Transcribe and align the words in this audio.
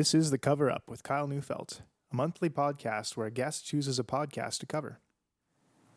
This 0.00 0.14
is 0.14 0.30
The 0.30 0.38
Cover 0.38 0.70
Up 0.70 0.84
with 0.88 1.02
Kyle 1.02 1.26
Neufeld, 1.26 1.82
a 2.10 2.16
monthly 2.16 2.48
podcast 2.48 3.18
where 3.18 3.26
a 3.26 3.30
guest 3.30 3.66
chooses 3.66 3.98
a 3.98 4.02
podcast 4.02 4.56
to 4.60 4.66
cover. 4.66 4.98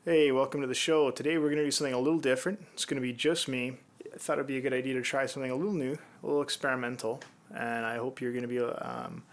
Hey, 0.04 0.30
welcome 0.30 0.60
to 0.60 0.68
the 0.68 0.74
show. 0.74 1.10
Today 1.10 1.38
we're 1.38 1.46
going 1.46 1.60
to 1.60 1.64
do 1.64 1.72
something 1.72 1.94
a 1.94 2.00
little 2.00 2.20
different. 2.20 2.66
It's 2.74 2.84
going 2.84 3.02
to 3.02 3.02
be 3.02 3.14
just 3.14 3.48
me. 3.48 3.78
I 4.14 4.18
thought 4.18 4.40
it'd 4.40 4.48
be 4.48 4.58
a 4.58 4.62
good 4.62 4.74
idea 4.74 4.96
to 4.96 5.02
try 5.02 5.26
something 5.26 5.50
a 5.50 5.56
little 5.56 5.72
new, 5.72 5.98
a 6.22 6.26
little 6.26 6.42
experimental, 6.42 7.22
and 7.56 7.86
I 7.86 7.96
hope 7.96 8.20
you're 8.20 8.34
going 8.34 8.42
to 8.42 8.50
be 8.50 8.60
um, 8.60 9.24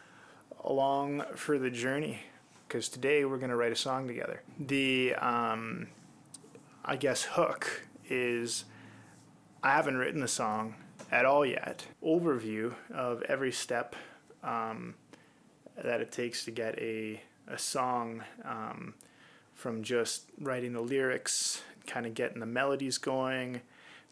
along 0.63 1.25
for 1.35 1.59
the 1.59 1.69
journey 1.69 2.21
because 2.69 2.89
today 2.89 3.25
we're 3.25 3.39
going 3.39 3.51
to 3.51 3.57
write 3.57 3.73
a 3.73 3.77
song 3.77 4.07
together. 4.07 4.41
The, 4.57 5.17
um, 5.17 5.89
I 6.85 6.95
guess, 6.95 7.25
hook 7.25 7.89
is 8.09 8.67
I 9.65 9.73
haven't 9.73 9.97
written 9.97 10.21
the 10.21 10.29
song 10.29 10.77
at 11.11 11.25
all 11.25 11.45
yet. 11.45 11.89
Overview 12.05 12.75
of 12.95 13.23
every 13.23 13.51
step 13.51 13.97
um, 14.43 14.95
that 15.83 16.01
it 16.01 16.13
takes 16.13 16.45
to 16.45 16.51
get 16.51 16.79
a, 16.79 17.21
a 17.49 17.59
song 17.59 18.23
um, 18.45 18.95
from 19.55 19.83
just 19.83 20.25
writing 20.41 20.73
the 20.73 20.81
lyrics, 20.81 21.63
kind 21.87 22.07
of 22.07 22.15
getting 22.15 22.41
the 22.41 22.47
melodies 22.47 22.99
going, 22.99 23.61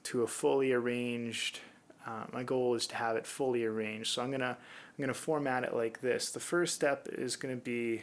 to 0.04 0.22
a 0.22 0.26
fully 0.26 0.72
arranged. 0.72 1.60
Uh, 2.06 2.24
my 2.32 2.42
goal 2.42 2.74
is 2.74 2.86
to 2.86 2.96
have 2.96 3.16
it 3.16 3.26
fully 3.26 3.64
arranged. 3.64 4.10
So 4.10 4.22
I'm 4.22 4.30
gonna 4.30 4.56
I'm 4.56 5.02
gonna 5.02 5.14
format 5.14 5.64
it 5.64 5.74
like 5.74 6.00
this. 6.00 6.30
The 6.30 6.40
first 6.40 6.74
step 6.74 7.08
is 7.12 7.36
gonna 7.36 7.56
be 7.56 8.02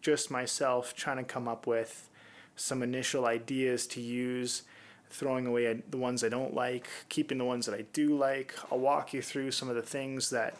just 0.00 0.30
myself 0.30 0.94
trying 0.94 1.18
to 1.18 1.24
come 1.24 1.48
up 1.48 1.66
with 1.66 2.08
some 2.56 2.82
initial 2.82 3.26
ideas 3.26 3.86
to 3.86 4.00
use 4.00 4.62
throwing 5.10 5.46
away 5.46 5.82
the 5.88 5.96
ones 5.96 6.22
I 6.22 6.28
don't 6.28 6.54
like, 6.54 6.88
keeping 7.08 7.38
the 7.38 7.44
ones 7.44 7.66
that 7.66 7.74
I 7.74 7.82
do 7.92 8.16
like. 8.16 8.54
I'll 8.70 8.78
walk 8.78 9.12
you 9.12 9.22
through 9.22 9.52
some 9.52 9.68
of 9.68 9.76
the 9.76 9.82
things 9.82 10.30
that 10.30 10.56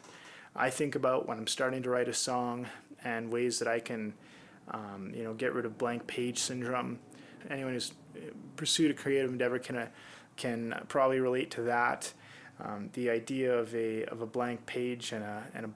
I 0.59 0.71
think 0.71 0.97
about 0.97 1.29
when 1.29 1.39
I'm 1.39 1.47
starting 1.47 1.85
to 1.85 1.91
write 1.91 2.09
a 2.09 2.15
song 2.15 2.67
and 3.05 3.33
ways 3.33 3.61
that 3.61 3.69
I 3.69 3.79
can, 3.79 4.13
um, 4.73 5.13
you 5.15 5.23
know, 5.23 5.33
get 5.33 5.55
rid 5.55 5.65
of 5.65 5.79
blank 5.79 6.09
page 6.09 6.39
syndrome. 6.39 6.99
Anyone 7.49 7.75
who's 7.75 7.93
pursued 8.57 8.91
a 8.91 8.95
creative 8.95 9.31
endeavor 9.31 9.61
can 9.61 9.77
uh, 9.77 9.89
can 10.37 10.83
probably 10.89 11.21
relate 11.21 11.53
to 11.53 11.63
that. 11.63 12.13
Um, 12.61 12.91
the 12.95 13.09
idea 13.09 13.57
of 13.57 13.73
a 13.73 14.05
of 14.07 14.21
a 14.21 14.27
blank 14.27 14.67
page 14.67 15.13
and 15.13 15.23
a 15.23 15.45
and 15.55 15.67
a 15.67 15.71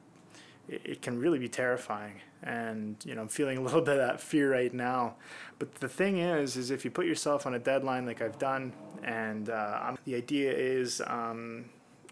it, 0.69 0.83
it 0.85 1.03
can 1.03 1.19
really 1.19 1.39
be 1.39 1.49
terrifying 1.49 2.21
and 2.43 2.97
you 3.05 3.15
know 3.15 3.23
i'm 3.23 3.29
feeling 3.29 3.59
a 3.59 3.61
little 3.61 3.81
bit 3.81 3.99
of 3.99 4.07
that 4.07 4.21
fear 4.21 4.53
right 4.53 4.75
now 4.75 5.15
but 5.59 5.75
the 5.77 5.89
thing 5.89 6.19
is 6.19 6.57
is 6.57 6.71
if 6.71 6.85
you 6.85 6.91
put 6.91 7.07
yourself 7.07 7.47
on 7.47 7.55
a 7.55 7.59
deadline 7.59 8.07
like 8.07 8.21
i've 8.21 8.39
done 8.39 8.73
and 9.05 9.51
uh, 9.51 9.95
the 10.05 10.15
idea 10.15 10.53
is 10.53 11.01
um, 11.07 11.65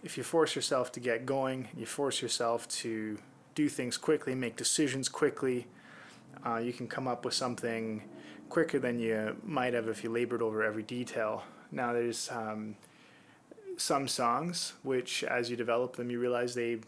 if 0.02 0.16
you 0.16 0.22
force 0.22 0.54
yourself 0.56 0.92
to 0.92 1.00
get 1.00 1.26
going, 1.26 1.68
you 1.76 1.86
force 1.86 2.22
yourself 2.22 2.66
to 2.68 3.18
do 3.54 3.68
things 3.68 3.96
quickly, 3.96 4.34
make 4.34 4.56
decisions 4.56 5.08
quickly, 5.08 5.66
uh, 6.44 6.56
you 6.56 6.72
can 6.72 6.86
come 6.86 7.06
up 7.06 7.24
with 7.24 7.34
something 7.34 8.02
quicker 8.48 8.78
than 8.78 8.98
you 8.98 9.36
might 9.44 9.74
have 9.74 9.88
if 9.88 10.02
you 10.02 10.10
labored 10.10 10.42
over 10.42 10.62
every 10.62 10.82
detail. 10.82 11.44
Now, 11.70 11.92
there's 11.92 12.30
um, 12.30 12.76
some 13.76 14.08
songs 14.08 14.74
which, 14.82 15.22
as 15.24 15.50
you 15.50 15.56
develop 15.56 15.96
them, 15.96 16.10
you 16.10 16.18
realize 16.18 16.54
they 16.54 16.78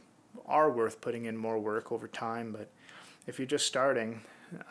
are 0.46 0.70
worth 0.70 1.00
putting 1.00 1.26
in 1.26 1.36
more 1.36 1.58
work 1.58 1.92
over 1.92 2.08
time. 2.08 2.52
But 2.52 2.70
if 3.26 3.38
you're 3.38 3.46
just 3.46 3.66
starting 3.66 4.22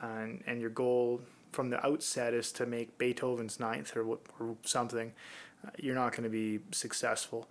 and, 0.01 0.43
and 0.47 0.59
your 0.59 0.69
goal 0.69 1.21
from 1.51 1.69
the 1.69 1.85
outset 1.85 2.33
is 2.33 2.51
to 2.53 2.65
make 2.65 2.97
Beethoven's 2.97 3.59
Ninth 3.59 3.95
or, 3.95 4.17
or 4.39 4.55
something, 4.63 5.13
uh, 5.65 5.69
you're 5.77 5.95
not 5.95 6.11
going 6.11 6.23
to 6.23 6.29
be 6.29 6.59
successful. 6.71 7.47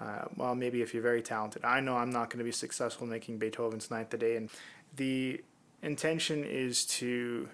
Uh, 0.00 0.24
well, 0.36 0.54
maybe 0.54 0.82
if 0.82 0.92
you're 0.92 1.02
very 1.02 1.22
talented. 1.22 1.64
I 1.64 1.80
know 1.80 1.96
I'm 1.96 2.10
not 2.10 2.28
going 2.30 2.38
to 2.38 2.44
be 2.44 2.52
successful 2.52 3.06
making 3.06 3.38
Beethoven's 3.38 3.90
Ninth 3.90 4.12
a 4.14 4.18
Day, 4.18 4.36
and 4.36 4.50
the 4.96 5.42
intention 5.82 6.44
is 6.44 6.84
to 6.86 7.48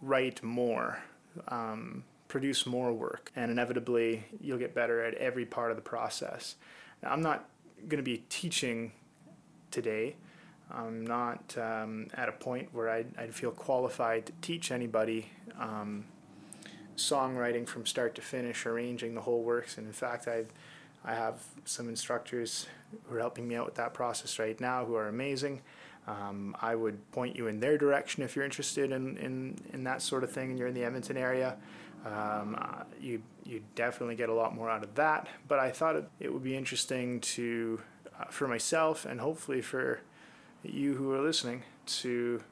write 0.00 0.42
more, 0.42 1.02
um, 1.48 2.04
produce 2.28 2.66
more 2.66 2.92
work, 2.92 3.30
and 3.36 3.50
inevitably 3.50 4.24
you'll 4.40 4.58
get 4.58 4.74
better 4.74 5.02
at 5.04 5.14
every 5.14 5.44
part 5.44 5.70
of 5.70 5.76
the 5.76 5.82
process. 5.82 6.56
Now, 7.02 7.12
I'm 7.12 7.22
not 7.22 7.48
going 7.88 7.98
to 7.98 8.02
be 8.02 8.24
teaching 8.28 8.92
today. 9.70 10.16
I'm 10.70 11.06
not 11.06 11.56
um, 11.58 12.08
at 12.14 12.28
a 12.28 12.32
point 12.32 12.68
where 12.72 12.88
I'd, 12.88 13.06
I'd, 13.18 13.34
feel 13.34 13.50
qualified 13.50 14.26
to 14.26 14.32
teach 14.40 14.70
anybody 14.70 15.28
um, 15.58 16.04
songwriting 16.96 17.66
from 17.66 17.84
start 17.84 18.14
to 18.14 18.22
finish, 18.22 18.64
arranging 18.64 19.14
the 19.14 19.20
whole 19.20 19.42
works. 19.42 19.76
And 19.76 19.86
in 19.86 19.92
fact, 19.92 20.28
I've 20.28 20.50
I 21.04 21.14
have 21.14 21.42
some 21.64 21.88
instructors 21.88 22.66
who 23.04 23.16
are 23.16 23.18
helping 23.20 23.48
me 23.48 23.56
out 23.56 23.66
with 23.66 23.74
that 23.76 23.94
process 23.94 24.38
right 24.38 24.58
now 24.60 24.84
who 24.84 24.94
are 24.94 25.08
amazing. 25.08 25.62
Um, 26.06 26.56
I 26.60 26.74
would 26.74 27.10
point 27.12 27.36
you 27.36 27.46
in 27.46 27.60
their 27.60 27.78
direction 27.78 28.22
if 28.22 28.34
you're 28.34 28.44
interested 28.44 28.90
in, 28.92 29.16
in, 29.18 29.56
in 29.72 29.84
that 29.84 30.02
sort 30.02 30.24
of 30.24 30.32
thing 30.32 30.50
and 30.50 30.58
you're 30.58 30.68
in 30.68 30.74
the 30.74 30.84
Edmonton 30.84 31.16
area. 31.16 31.56
Um, 32.04 32.56
uh, 32.60 32.82
you, 33.00 33.22
you 33.44 33.62
definitely 33.74 34.16
get 34.16 34.28
a 34.28 34.34
lot 34.34 34.54
more 34.54 34.68
out 34.68 34.82
of 34.82 34.94
that. 34.96 35.28
But 35.46 35.60
I 35.60 35.70
thought 35.70 35.96
it, 35.96 36.08
it 36.18 36.32
would 36.32 36.42
be 36.42 36.56
interesting 36.56 37.20
to, 37.20 37.80
uh, 38.18 38.24
for 38.24 38.48
myself 38.48 39.04
and 39.04 39.20
hopefully 39.20 39.60
for 39.60 40.00
you 40.64 40.94
who 40.94 41.12
are 41.12 41.20
listening, 41.20 41.62
to 41.86 42.42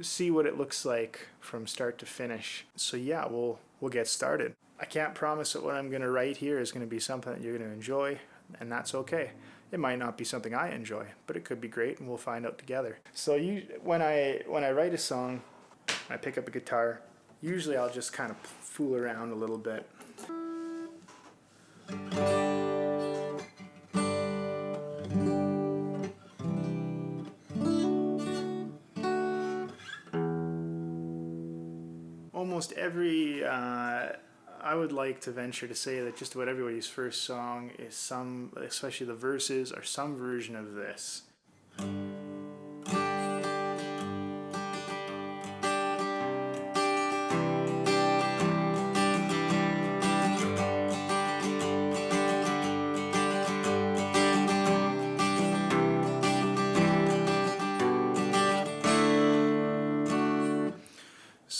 see 0.00 0.30
what 0.30 0.46
it 0.46 0.56
looks 0.56 0.84
like 0.84 1.28
from 1.40 1.66
start 1.66 1.98
to 1.98 2.06
finish. 2.06 2.64
So 2.76 2.96
yeah, 2.96 3.26
we'll 3.28 3.58
we'll 3.80 3.90
get 3.90 4.08
started. 4.08 4.54
I 4.82 4.84
can't 4.84 5.14
promise 5.14 5.52
that 5.52 5.62
what 5.62 5.76
I'm 5.76 5.90
going 5.90 6.02
to 6.02 6.10
write 6.10 6.38
here 6.38 6.58
is 6.58 6.72
going 6.72 6.84
to 6.84 6.90
be 6.90 6.98
something 6.98 7.32
that 7.32 7.40
you're 7.40 7.56
going 7.56 7.70
to 7.70 7.72
enjoy, 7.72 8.18
and 8.58 8.70
that's 8.70 8.96
okay. 8.96 9.30
It 9.70 9.78
might 9.78 10.00
not 10.00 10.18
be 10.18 10.24
something 10.24 10.56
I 10.56 10.74
enjoy, 10.74 11.06
but 11.28 11.36
it 11.36 11.44
could 11.44 11.60
be 11.60 11.68
great, 11.68 12.00
and 12.00 12.08
we'll 12.08 12.18
find 12.18 12.44
out 12.44 12.58
together. 12.58 12.98
So 13.12 13.36
you, 13.36 13.62
when 13.84 14.02
I 14.02 14.42
when 14.48 14.64
I 14.64 14.72
write 14.72 14.92
a 14.92 14.98
song, 14.98 15.40
I 16.10 16.16
pick 16.16 16.36
up 16.36 16.48
a 16.48 16.50
guitar. 16.50 17.00
Usually, 17.40 17.76
I'll 17.76 17.92
just 17.92 18.12
kind 18.12 18.32
of 18.32 18.36
fool 18.38 18.96
around 18.96 19.30
a 19.30 19.36
little 19.36 19.56
bit. 19.56 19.88
Almost 32.34 32.72
every 32.72 33.44
uh, 33.44 34.08
I 34.62 34.76
would 34.76 34.92
like 34.92 35.20
to 35.22 35.32
venture 35.32 35.66
to 35.66 35.74
say 35.74 36.00
that 36.00 36.16
just 36.16 36.36
about 36.36 36.46
everybody's 36.46 36.86
first 36.86 37.24
song 37.24 37.72
is 37.80 37.96
some, 37.96 38.52
especially 38.56 39.06
the 39.06 39.14
verses, 39.14 39.72
are 39.72 39.82
some 39.82 40.16
version 40.16 40.54
of 40.54 40.74
this. 40.74 41.22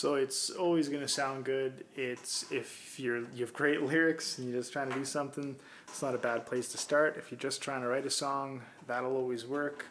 So 0.03 0.17
it's 0.17 0.51
always 0.51 0.89
going 0.89 1.03
to 1.03 1.07
sound 1.07 1.45
good. 1.45 1.85
It's 1.95 2.51
if 2.51 2.99
you're 2.99 3.19
you 3.19 3.45
have 3.45 3.53
great 3.53 3.83
lyrics 3.93 4.37
and 4.37 4.49
you're 4.49 4.59
just 4.59 4.73
trying 4.73 4.91
to 4.91 4.97
do 4.97 5.05
something, 5.05 5.55
it's 5.87 6.03
not 6.03 6.13
a 6.13 6.19
bad 6.19 6.45
place 6.45 6.67
to 6.73 6.77
start. 6.77 7.15
If 7.17 7.31
you're 7.31 7.39
just 7.39 7.63
trying 7.63 7.83
to 7.83 7.87
write 7.87 8.05
a 8.05 8.11
song, 8.11 8.63
that'll 8.89 9.15
always 9.15 9.47
work. 9.47 9.87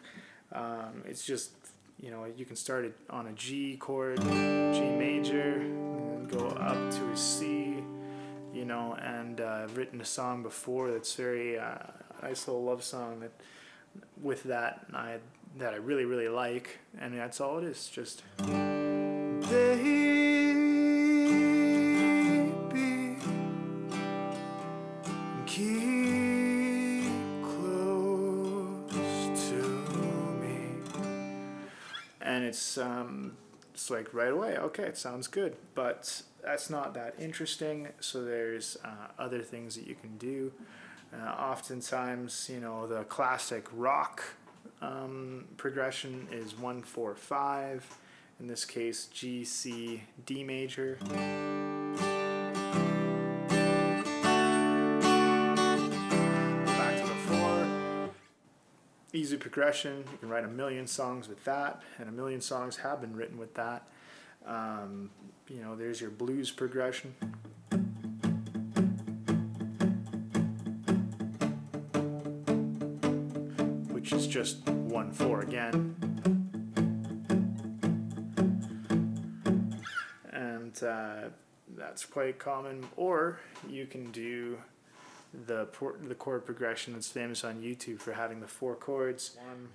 Um, 0.52 1.02
it's 1.06 1.24
just 1.24 1.52
you 1.98 2.10
know 2.10 2.26
you 2.36 2.44
can 2.44 2.56
start 2.56 2.84
it 2.84 2.94
on 3.08 3.28
a 3.28 3.32
G 3.32 3.78
chord, 3.78 4.20
G 4.20 4.80
major, 4.82 5.62
and 5.62 6.30
go 6.30 6.46
up 6.46 6.90
to 6.90 7.10
a 7.10 7.16
C. 7.16 7.82
You 8.52 8.66
know, 8.66 8.94
and 9.00 9.40
uh, 9.40 9.62
I've 9.64 9.78
written 9.78 9.98
a 10.02 10.04
song 10.04 10.42
before 10.42 10.90
that's 10.90 11.14
very 11.14 11.58
uh, 11.58 11.78
nice 12.22 12.46
little 12.46 12.62
love 12.62 12.84
song 12.84 13.20
that 13.20 13.32
with 14.20 14.42
that 14.42 14.84
I 14.92 15.20
that 15.56 15.72
I 15.72 15.78
really 15.78 16.04
really 16.04 16.28
like, 16.28 16.80
and 17.00 17.18
that's 17.18 17.40
all 17.40 17.56
it 17.56 17.64
is. 17.64 17.88
Just. 17.88 18.22
Close 27.42 29.50
to 29.50 29.62
me. 30.40 30.58
And 32.20 32.44
it's 32.44 32.78
um, 32.78 33.36
it's 33.74 33.90
like 33.90 34.14
right 34.14 34.32
away. 34.32 34.56
Okay, 34.56 34.84
it 34.84 34.98
sounds 34.98 35.26
good, 35.26 35.56
but 35.74 36.22
that's 36.42 36.70
not 36.70 36.94
that 36.94 37.14
interesting. 37.18 37.88
So 38.00 38.24
there's 38.24 38.76
uh, 38.84 39.08
other 39.18 39.42
things 39.42 39.76
that 39.76 39.86
you 39.86 39.94
can 39.94 40.16
do. 40.18 40.52
Uh, 41.12 41.28
oftentimes, 41.28 42.48
you 42.52 42.60
know, 42.60 42.86
the 42.86 43.04
classic 43.04 43.66
rock 43.72 44.22
um, 44.80 45.46
progression 45.56 46.26
is 46.32 46.58
one 46.58 46.82
four 46.82 47.14
five 47.14 47.98
in 48.40 48.46
this 48.46 48.64
case 48.64 49.06
G, 49.06 49.44
C, 49.44 50.02
D 50.26 50.42
major. 50.42 50.98
Easy 59.12 59.36
progression. 59.36 60.04
You 60.10 60.18
can 60.18 60.28
write 60.28 60.44
a 60.44 60.48
million 60.48 60.86
songs 60.86 61.28
with 61.28 61.44
that, 61.44 61.82
and 61.98 62.08
a 62.08 62.12
million 62.12 62.40
songs 62.40 62.76
have 62.76 63.00
been 63.00 63.14
written 63.14 63.38
with 63.38 63.54
that. 63.54 63.86
Um, 64.46 65.10
you 65.48 65.60
know, 65.60 65.76
there's 65.76 66.00
your 66.00 66.10
blues 66.10 66.50
progression. 66.50 67.14
Which 73.90 74.12
is 74.12 74.26
just 74.26 74.66
1 74.66 75.12
4 75.12 75.40
again. 75.42 75.94
And 80.32 80.82
uh, 80.82 81.28
that's 81.76 82.04
quite 82.06 82.38
common. 82.38 82.84
Or 82.96 83.40
you 83.68 83.86
can 83.86 84.10
do 84.10 84.58
the 85.32 85.66
por- 85.66 85.96
the 86.02 86.14
chord 86.14 86.44
progression 86.44 86.92
that's 86.92 87.08
famous 87.10 87.44
on 87.44 87.62
YouTube 87.62 87.98
for 88.00 88.12
having 88.12 88.40
the 88.40 88.46
four 88.46 88.74
chords. 88.74 89.36
One. 89.38 89.68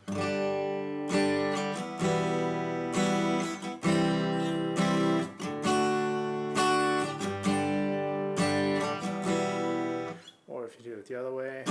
Or 10.47 10.65
if 10.65 10.77
you 10.77 10.83
do 10.83 10.93
it 10.93 11.07
the 11.07 11.19
other 11.19 11.31
way. 11.33 11.63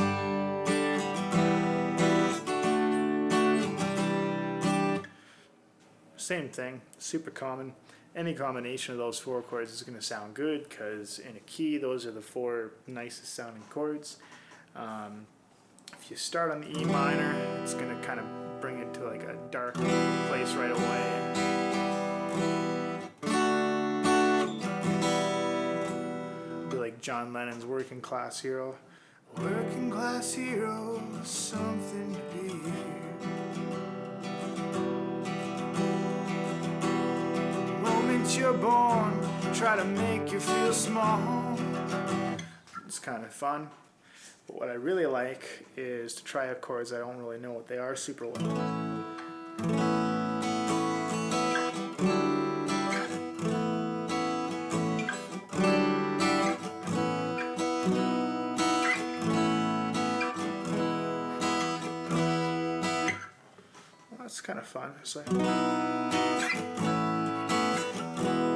Same 6.17 6.49
thing, 6.49 6.81
super 6.99 7.31
common. 7.31 7.73
Any 8.17 8.33
combination 8.33 8.93
of 8.93 8.99
those 8.99 9.19
four 9.19 9.43
chords 9.43 9.75
is 9.75 9.83
going 9.83 9.99
to 9.99 10.03
sound 10.03 10.33
good 10.33 10.67
because 10.67 11.19
in 11.19 11.37
a 11.37 11.41
key, 11.41 11.77
those 11.77 12.07
are 12.07 12.11
the 12.11 12.23
four 12.23 12.73
nicest 12.87 13.35
sounding 13.35 13.63
chords. 13.69 14.17
Um, 14.75 15.27
if 16.01 16.11
you 16.11 16.17
start 16.17 16.51
on 16.51 16.63
the 16.63 16.81
E 16.81 16.85
minor, 16.87 17.35
it's 17.63 17.75
going 17.75 17.95
to 17.95 18.07
kind 18.07 18.19
of 18.19 18.25
bring 18.63 18.79
it 18.79 18.95
to 18.95 19.05
like 19.07 19.23
a 19.23 19.37
dark 19.51 19.75
place 19.75 20.55
right 20.55 20.71
away. 20.71 21.33
Be 26.71 26.77
like 26.79 27.03
John 27.03 27.35
Lennon's 27.35 27.67
Working 27.67 28.01
Class 28.01 28.41
Hero. 28.41 28.77
Working 29.37 29.91
class 29.91 30.33
hero, 30.33 31.03
something 31.23 32.15
to 32.15 32.21
be. 32.39 33.06
You're 38.37 38.53
born, 38.53 39.19
try 39.55 39.77
to 39.77 39.85
make 39.85 40.31
you 40.31 40.41
feel 40.41 40.73
small. 40.73 41.59
It's 42.87 42.99
kind 42.99 43.25
of 43.25 43.33
fun. 43.33 43.71
But 44.47 44.59
what 44.59 44.69
I 44.69 44.75
really 44.75 45.07
like 45.07 45.67
is 45.77 46.15
to 46.15 46.25
try 46.25 46.51
out 46.51 46.61
chords 46.61 46.93
I 46.93 46.99
don't 46.99 47.17
really 47.17 47.39
know 47.39 47.53
what 47.53 47.67
they 47.67 47.79
are 47.79 47.97
super. 47.97 48.27
Well, 48.27 48.39
that's 64.19 64.41
kind 64.41 64.59
of 64.59 64.67
fun. 64.67 64.93
It's 65.01 65.17
like. 65.17 65.27
That's 68.27 68.56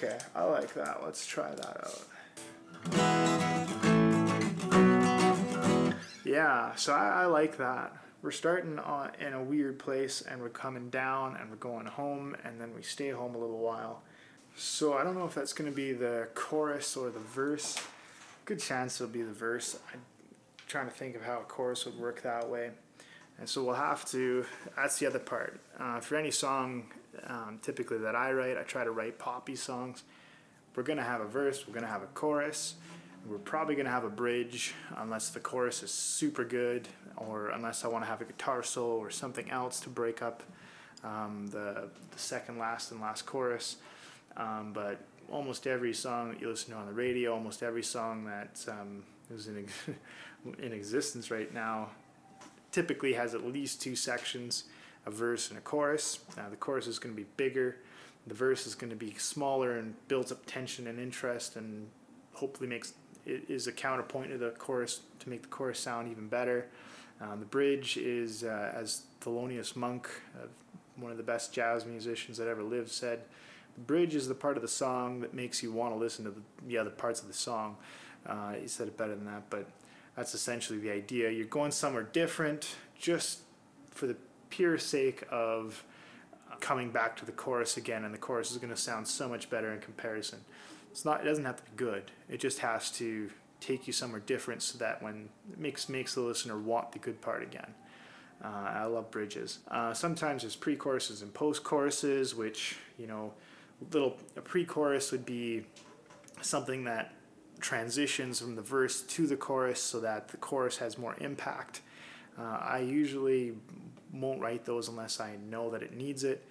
Okay, 0.00 0.16
I 0.32 0.44
like 0.44 0.74
that. 0.74 1.00
Let's 1.02 1.26
try 1.26 1.52
that 1.56 1.84
out. 1.84 2.04
Yeah, 6.24 6.72
so 6.76 6.92
I, 6.92 7.22
I 7.22 7.26
like 7.26 7.56
that. 7.56 7.96
We're 8.22 8.30
starting 8.30 8.78
on, 8.78 9.10
in 9.20 9.32
a 9.32 9.42
weird 9.42 9.80
place 9.80 10.20
and 10.20 10.40
we're 10.40 10.50
coming 10.50 10.88
down 10.88 11.36
and 11.40 11.50
we're 11.50 11.56
going 11.56 11.86
home 11.86 12.36
and 12.44 12.60
then 12.60 12.76
we 12.76 12.82
stay 12.82 13.10
home 13.10 13.34
a 13.34 13.38
little 13.38 13.58
while. 13.58 14.02
So 14.54 14.94
I 14.94 15.02
don't 15.02 15.18
know 15.18 15.24
if 15.24 15.34
that's 15.34 15.52
going 15.52 15.68
to 15.68 15.74
be 15.74 15.92
the 15.92 16.28
chorus 16.32 16.96
or 16.96 17.10
the 17.10 17.18
verse. 17.18 17.76
Good 18.44 18.60
chance 18.60 19.00
it'll 19.00 19.12
be 19.12 19.22
the 19.22 19.32
verse. 19.32 19.80
I'm 19.92 20.02
trying 20.68 20.86
to 20.86 20.94
think 20.94 21.16
of 21.16 21.22
how 21.22 21.40
a 21.40 21.44
chorus 21.44 21.86
would 21.86 21.98
work 21.98 22.22
that 22.22 22.48
way. 22.48 22.70
And 23.40 23.48
so 23.48 23.64
we'll 23.64 23.74
have 23.74 24.04
to, 24.10 24.46
that's 24.76 25.00
the 25.00 25.06
other 25.06 25.18
part. 25.18 25.60
Uh, 25.76 25.98
for 25.98 26.14
any 26.14 26.30
song, 26.30 26.84
um, 27.26 27.58
typically 27.62 27.98
that 27.98 28.14
I 28.14 28.32
write, 28.32 28.56
I 28.56 28.62
try 28.62 28.84
to 28.84 28.90
write 28.90 29.18
poppy 29.18 29.56
songs. 29.56 30.02
We're 30.74 30.84
to 30.98 31.04
have 31.04 31.20
a 31.20 31.26
verse, 31.26 31.66
we're 31.66 31.74
to 31.84 31.90
have 31.90 32.02
a 32.02 32.06
chorus. 32.06 32.74
We're 33.26 33.38
probably 33.38 33.74
to 33.86 33.90
have 33.92 34.04
a 34.04 34.10
bridge 34.10 34.74
unless 34.96 35.30
the 35.30 35.40
chorus 35.40 35.82
is 35.82 35.90
super 35.90 36.44
good 36.44 36.88
or 37.16 37.48
unless 37.48 37.84
I 37.84 37.88
want 37.88 38.04
to 38.04 38.08
have 38.08 38.20
a 38.20 38.24
guitar 38.24 38.62
solo 38.62 38.96
or 38.96 39.10
something 39.10 39.50
else 39.50 39.80
to 39.80 39.88
break 39.88 40.22
up 40.22 40.42
um, 41.04 41.48
the, 41.48 41.90
the 42.10 42.18
second 42.18 42.58
last 42.58 42.90
and 42.90 43.00
last 43.00 43.26
chorus. 43.26 43.76
Um, 44.36 44.72
but 44.72 45.00
almost 45.30 45.66
every 45.66 45.92
song 45.92 46.30
that 46.30 46.40
you 46.40 46.48
listen 46.48 46.72
to 46.72 46.78
on 46.78 46.86
the 46.86 46.92
radio, 46.92 47.34
almost 47.34 47.62
every 47.62 47.82
song 47.82 48.24
that 48.26 48.64
um, 48.68 49.02
is 49.34 49.48
in, 49.48 49.58
ex- 49.64 49.98
in 50.62 50.72
existence 50.72 51.30
right 51.30 51.52
now, 51.52 51.88
typically 52.70 53.14
has 53.14 53.34
at 53.34 53.44
least 53.44 53.82
two 53.82 53.96
sections 53.96 54.64
a 55.08 55.10
verse 55.10 55.48
and 55.48 55.58
a 55.58 55.62
chorus. 55.62 56.20
Uh, 56.38 56.48
the 56.50 56.56
chorus 56.56 56.86
is 56.86 56.98
going 56.98 57.14
to 57.14 57.20
be 57.20 57.26
bigger, 57.36 57.76
the 58.26 58.34
verse 58.34 58.66
is 58.66 58.74
going 58.74 58.90
to 58.90 58.96
be 58.96 59.14
smaller 59.14 59.78
and 59.78 59.94
builds 60.06 60.30
up 60.30 60.44
tension 60.46 60.86
and 60.86 61.00
interest 61.00 61.56
and 61.56 61.88
hopefully 62.34 62.68
makes 62.68 62.92
it 63.26 63.44
is 63.48 63.66
a 63.66 63.72
counterpoint 63.72 64.30
to 64.30 64.38
the 64.38 64.50
chorus 64.50 65.00
to 65.18 65.28
make 65.28 65.42
the 65.42 65.48
chorus 65.48 65.78
sound 65.80 66.10
even 66.10 66.28
better. 66.28 66.66
Um, 67.20 67.40
the 67.40 67.46
bridge 67.46 67.96
is, 67.96 68.44
uh, 68.44 68.72
as 68.74 69.02
Thelonious 69.20 69.74
Monk, 69.74 70.08
uh, 70.36 70.46
one 70.96 71.10
of 71.10 71.16
the 71.16 71.24
best 71.24 71.52
jazz 71.52 71.84
musicians 71.84 72.38
that 72.38 72.48
ever 72.48 72.62
lived, 72.62 72.90
said, 72.90 73.20
the 73.74 73.80
bridge 73.80 74.14
is 74.14 74.28
the 74.28 74.34
part 74.34 74.56
of 74.56 74.62
the 74.62 74.68
song 74.68 75.20
that 75.20 75.34
makes 75.34 75.62
you 75.62 75.72
want 75.72 75.92
to 75.92 75.98
listen 75.98 76.24
to 76.24 76.30
the, 76.30 76.42
the 76.66 76.78
other 76.78 76.90
parts 76.90 77.20
of 77.20 77.28
the 77.28 77.34
song. 77.34 77.76
Uh, 78.26 78.52
he 78.52 78.68
said 78.68 78.88
it 78.88 78.96
better 78.96 79.14
than 79.14 79.26
that, 79.26 79.50
but 79.50 79.68
that's 80.16 80.34
essentially 80.34 80.78
the 80.78 80.90
idea. 80.90 81.30
You're 81.30 81.46
going 81.46 81.70
somewhere 81.70 82.04
different 82.04 82.76
just 82.98 83.40
for 83.90 84.06
the 84.06 84.16
pure 84.50 84.78
sake 84.78 85.24
of 85.30 85.84
coming 86.60 86.90
back 86.90 87.16
to 87.16 87.24
the 87.24 87.32
chorus 87.32 87.76
again, 87.76 88.04
and 88.04 88.12
the 88.12 88.18
chorus 88.18 88.50
is 88.50 88.56
going 88.56 88.74
to 88.74 88.76
sound 88.76 89.06
so 89.06 89.28
much 89.28 89.48
better 89.48 89.72
in 89.72 89.80
comparison. 89.80 90.40
It's 90.90 91.04
not. 91.04 91.20
It 91.20 91.24
doesn't 91.24 91.44
have 91.44 91.56
to 91.56 91.62
be 91.70 91.76
good. 91.76 92.10
It 92.28 92.40
just 92.40 92.58
has 92.60 92.90
to 92.92 93.30
take 93.60 93.86
you 93.86 93.92
somewhere 93.92 94.20
different, 94.20 94.62
so 94.62 94.78
that 94.78 95.02
when 95.02 95.28
it 95.52 95.58
makes 95.58 95.88
makes 95.88 96.14
the 96.14 96.20
listener 96.20 96.58
want 96.58 96.92
the 96.92 96.98
good 96.98 97.20
part 97.20 97.42
again. 97.42 97.74
Uh, 98.42 98.46
I 98.46 98.84
love 98.84 99.10
bridges. 99.10 99.58
Uh, 99.68 99.92
sometimes 99.92 100.42
there's 100.42 100.54
pre-choruses 100.54 101.22
and 101.22 101.34
post-choruses, 101.34 102.36
which 102.36 102.76
you 102.96 103.08
know, 103.08 103.34
little 103.92 104.16
a 104.36 104.40
pre-chorus 104.40 105.10
would 105.10 105.26
be 105.26 105.64
something 106.40 106.84
that 106.84 107.12
transitions 107.58 108.40
from 108.40 108.54
the 108.54 108.62
verse 108.62 109.02
to 109.02 109.26
the 109.26 109.36
chorus, 109.36 109.80
so 109.80 110.00
that 110.00 110.28
the 110.28 110.36
chorus 110.36 110.78
has 110.78 110.96
more 110.96 111.16
impact. 111.20 111.82
Uh, 112.38 112.58
I 112.60 112.78
usually 112.78 113.54
won't 114.12 114.40
write 114.40 114.64
those 114.64 114.88
unless 114.88 115.20
I 115.20 115.36
know 115.48 115.70
that 115.70 115.82
it 115.82 115.94
needs 115.94 116.24
it. 116.24 116.44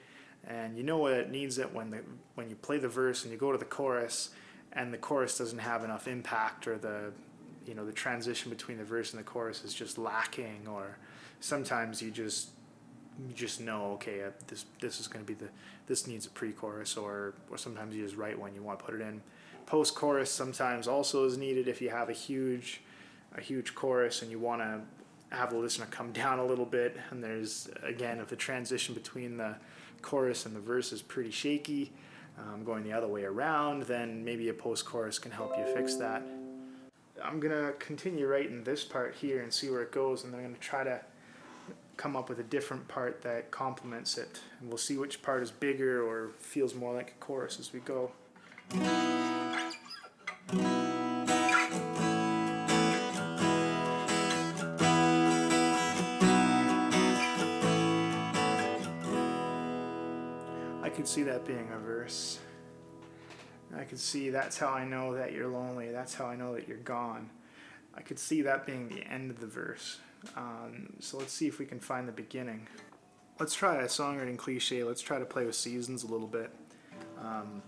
And 0.48 0.78
you 0.78 0.84
know 0.84 0.98
what 0.98 1.14
it 1.14 1.32
needs 1.32 1.58
it 1.58 1.74
when 1.74 1.90
the 1.90 2.02
when 2.36 2.50
you 2.50 2.56
play 2.56 2.78
the 2.78 2.88
verse 2.88 3.24
and 3.24 3.32
you 3.32 3.38
go 3.38 3.52
to 3.52 3.58
the 3.58 3.66
chorus 3.66 4.30
and 4.74 4.94
the 4.94 4.98
chorus 4.98 5.38
doesn't 5.38 5.60
have 5.60 5.84
enough 5.84 6.08
impact 6.08 6.68
or 6.68 6.78
the 6.78 7.12
you 7.66 7.76
know 7.76 7.86
the 7.86 7.92
transition 7.92 8.50
between 8.50 8.78
the 8.78 8.84
verse 8.84 9.12
and 9.12 9.20
the 9.20 9.24
chorus 9.24 9.64
is 9.64 9.74
just 9.74 9.98
lacking 9.98 10.68
or 10.70 10.98
sometimes 11.42 12.02
you 12.02 12.12
just 12.12 12.50
you 13.28 13.34
just 13.34 13.60
know 13.60 13.92
okay 13.94 14.24
uh, 14.24 14.30
this 14.48 14.66
this 14.80 15.00
is 15.00 15.08
going 15.08 15.26
to 15.26 15.28
be 15.28 15.34
the 15.34 15.50
this 15.88 16.08
needs 16.08 16.26
a 16.26 16.30
pre-chorus 16.30 16.96
or 16.96 17.34
or 17.50 17.58
sometimes 17.58 17.96
you 17.96 18.04
just 18.04 18.16
write 18.16 18.40
when 18.40 18.54
you 18.54 18.62
want 18.62 18.80
to 18.80 18.86
put 18.86 18.94
it 18.96 19.02
in. 19.02 19.22
Post-chorus 19.66 20.32
sometimes 20.32 20.88
also 20.88 21.26
is 21.26 21.38
needed 21.38 21.68
if 21.68 21.82
you 21.82 21.90
have 21.90 22.10
a 22.10 22.14
huge 22.14 22.82
a 23.36 23.42
huge 23.42 23.76
chorus 23.76 24.22
and 24.22 24.32
you 24.32 24.40
want 24.40 24.62
to 24.62 24.82
listener 25.52 25.88
come 25.90 26.12
down 26.14 26.40
a 26.40 26.46
little 26.46 26.66
bit 26.66 26.98
and 27.10 27.24
there's 27.24 27.70
again 27.84 28.20
if 28.20 28.28
the 28.28 28.36
transition 28.36 28.94
between 28.94 29.38
the 29.38 29.56
chorus 30.02 30.46
and 30.46 30.56
the 30.56 30.60
verse 30.60 30.92
is 30.92 31.02
pretty 31.02 31.32
shaky 31.32 31.92
um, 32.38 32.64
going 32.64 32.84
the 32.84 32.94
other 32.94 33.08
way 33.08 33.24
around, 33.24 33.84
then 33.84 34.24
maybe 34.24 34.50
a 34.50 34.54
post 34.54 34.86
chorus 34.86 35.20
can 35.20 35.32
help 35.32 35.58
you 35.58 35.66
fix 35.74 35.96
that. 35.96 36.22
I'm 37.24 37.40
gonna 37.40 37.74
continue 37.80 38.28
writing 38.28 38.64
this 38.64 38.84
part 38.84 39.16
here 39.16 39.42
and 39.42 39.52
see 39.52 39.70
where 39.70 39.82
it 39.82 39.92
goes, 39.92 40.24
and 40.24 40.36
I'm 40.36 40.44
gonna 40.44 40.56
try 40.60 40.84
to 40.84 41.02
come 41.96 42.16
up 42.16 42.30
with 42.30 42.38
a 42.40 42.44
different 42.44 42.88
part 42.88 43.24
that 43.24 43.50
complements 43.50 44.18
it. 44.20 44.40
And 44.60 44.70
we'll 44.70 44.78
see 44.78 44.98
which 44.98 45.24
part 45.24 45.42
is 45.42 45.50
bigger 45.50 46.04
or 46.04 46.30
feels 46.38 46.76
more 46.76 46.94
like 46.94 47.10
a 47.10 47.20
chorus 47.20 47.60
as 47.60 47.74
we 47.74 47.80
go. 47.80 48.12
Could 60.98 61.08
see 61.08 61.22
that 61.22 61.46
being 61.46 61.70
a 61.75 61.77
verse. 61.77 62.39
I 63.77 63.84
could 63.84 64.00
see 64.00 64.32
that's 64.32 64.58
how 64.58 64.70
I 64.70 64.84
know 64.84 65.13
that 65.13 65.32
you're 65.32 65.48
lonely. 65.48 65.92
That's 65.92 66.16
how 66.16 66.25
I 66.25 66.36
know 66.36 66.56
that 66.56 66.68
you're 66.68 66.77
gone. 66.77 67.30
I 67.94 68.01
could 68.01 68.18
see 68.18 68.42
that 68.42 68.66
being 68.66 68.89
the 68.89 69.04
end 69.04 69.30
of 69.30 69.39
the 69.39 69.46
verse. 69.46 70.00
Um, 70.36 70.94
so 71.00 71.20
let's 71.20 71.34
see 71.34 71.46
if 71.46 71.60
we 71.60 71.68
can 71.68 71.80
find 71.80 72.08
the 72.08 72.12
beginning. 72.12 72.68
Let's 73.39 73.54
try 73.54 73.75
a 73.75 73.86
songwriting 73.86 74.38
cliche. 74.38 74.84
Let's 74.84 75.04
try 75.04 75.20
to 75.20 75.25
play 75.25 75.46
with 75.46 75.54
seasons 75.54 76.04
a 76.04 76.08
little 76.08 76.25
bit. 76.25 76.50
Um, 77.22 77.62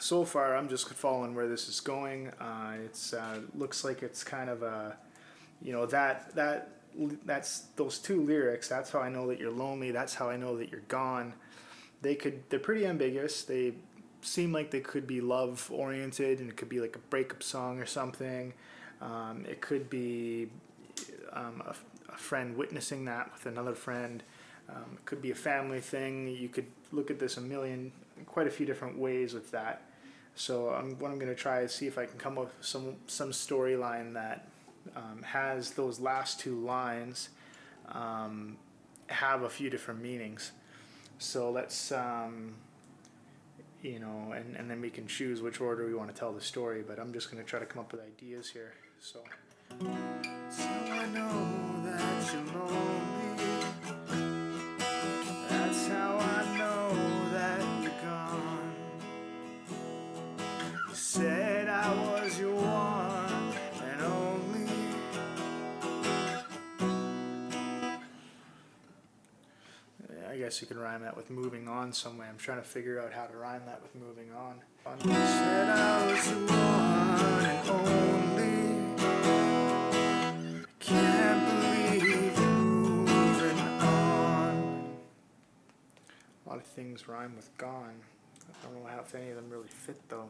so 0.00 0.24
far, 0.24 0.56
I'm 0.56 0.68
just 0.68 0.92
following 0.92 1.36
where 1.36 1.46
this 1.46 1.68
is 1.68 1.78
going. 1.78 2.30
Uh, 2.40 2.78
it's 2.84 3.12
uh, 3.12 3.42
looks 3.54 3.84
like 3.84 4.02
it's 4.02 4.24
kind 4.24 4.50
of 4.50 4.64
a, 4.64 4.96
you 5.62 5.72
know, 5.72 5.86
that 5.86 6.34
that 6.34 6.72
that's 7.24 7.60
those 7.76 8.00
two 8.00 8.22
lyrics. 8.22 8.68
That's 8.68 8.90
how 8.90 8.98
I 8.98 9.08
know 9.08 9.28
that 9.28 9.38
you're 9.38 9.52
lonely. 9.52 9.92
That's 9.92 10.14
how 10.14 10.28
I 10.28 10.36
know 10.36 10.56
that 10.56 10.72
you're 10.72 10.80
gone. 10.88 11.32
They 12.02 12.14
could. 12.14 12.42
They're 12.48 12.58
pretty 12.58 12.86
ambiguous. 12.86 13.42
They 13.42 13.74
seem 14.20 14.52
like 14.52 14.70
they 14.70 14.80
could 14.80 15.06
be 15.06 15.20
love 15.20 15.70
oriented, 15.72 16.40
and 16.40 16.50
it 16.50 16.56
could 16.56 16.68
be 16.68 16.80
like 16.80 16.96
a 16.96 17.00
breakup 17.10 17.42
song 17.42 17.78
or 17.80 17.86
something. 17.86 18.52
Um, 19.00 19.44
it 19.48 19.60
could 19.60 19.90
be 19.90 20.48
um, 21.32 21.62
a, 21.66 21.74
a, 22.12 22.16
friend 22.16 22.56
witnessing 22.56 23.04
that 23.04 23.30
with 23.32 23.46
another 23.46 23.74
friend. 23.74 24.22
Um, 24.68 24.94
it 24.94 25.04
could 25.04 25.20
be 25.20 25.30
a 25.30 25.34
family 25.34 25.80
thing. 25.80 26.28
You 26.28 26.48
could 26.48 26.66
look 26.92 27.10
at 27.10 27.18
this 27.18 27.36
a 27.36 27.40
million, 27.40 27.92
quite 28.24 28.46
a 28.46 28.50
few 28.50 28.64
different 28.64 28.98
ways 28.98 29.34
with 29.34 29.50
that. 29.50 29.82
So 30.34 30.70
I'm, 30.70 30.98
what 30.98 31.10
I'm 31.10 31.18
going 31.18 31.34
to 31.34 31.34
try 31.34 31.60
is 31.60 31.74
see 31.74 31.86
if 31.86 31.98
I 31.98 32.06
can 32.06 32.18
come 32.18 32.38
up 32.38 32.44
with 32.44 32.66
some 32.66 32.96
some 33.06 33.30
storyline 33.30 34.14
that 34.14 34.48
um, 34.94 35.22
has 35.22 35.72
those 35.72 36.00
last 36.00 36.40
two 36.40 36.58
lines 36.60 37.30
um, 37.88 38.56
have 39.08 39.42
a 39.42 39.50
few 39.50 39.70
different 39.70 40.02
meanings. 40.02 40.52
So 41.18 41.50
let's 41.50 41.92
um, 41.92 42.54
you 43.82 43.98
know, 43.98 44.32
and, 44.34 44.56
and 44.56 44.70
then 44.70 44.80
we 44.80 44.90
can 44.90 45.06
choose 45.06 45.42
which 45.42 45.60
order 45.60 45.86
we 45.86 45.94
want 45.94 46.12
to 46.12 46.18
tell 46.18 46.32
the 46.32 46.40
story. 46.40 46.82
But 46.86 46.98
I'm 46.98 47.12
just 47.12 47.30
going 47.30 47.42
to 47.42 47.48
try 47.48 47.60
to 47.60 47.66
come 47.66 47.80
up 47.80 47.92
with 47.92 48.00
ideas 48.00 48.50
here. 48.50 48.74
So. 49.00 49.20
So 50.50 50.68
guess 70.46 70.60
you 70.60 70.66
can 70.68 70.78
rhyme 70.78 71.02
that 71.02 71.16
with 71.16 71.28
moving 71.28 71.66
on 71.66 71.92
some 71.92 72.18
way. 72.18 72.26
I'm 72.28 72.38
trying 72.38 72.58
to 72.58 72.64
figure 72.64 73.02
out 73.02 73.12
how 73.12 73.24
to 73.24 73.36
rhyme 73.36 73.62
that 73.66 73.82
with 73.82 73.96
moving 73.96 74.30
on. 74.32 74.60
A 74.84 74.90
lot 74.90 75.02
only. 77.68 78.46
things 86.76 87.08
rhyme 87.08 87.34
with 87.34 87.50
gone. 87.58 87.94
I 88.48 88.66
don't 88.66 88.74
know 88.82 88.88
how 88.88 89.00
if 89.00 89.14
any 89.14 89.30
of 89.30 89.36
them 89.36 89.48
really 89.50 89.66
fit 89.66 89.98
though. 90.08 90.28